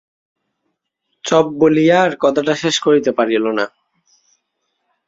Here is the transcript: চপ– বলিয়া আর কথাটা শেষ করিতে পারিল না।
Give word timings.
চপ– 1.23 1.55
বলিয়া 1.59 1.97
আর 2.05 2.13
কথাটা 2.23 2.53
শেষ 2.55 2.75
করিতে 2.85 3.11
পারিল 3.17 3.45
না। 3.57 3.65